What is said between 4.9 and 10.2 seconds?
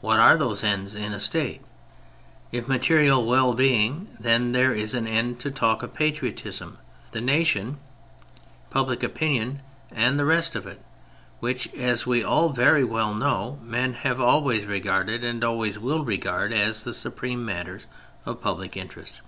an end to talk of patriotism, the nation, public opinion and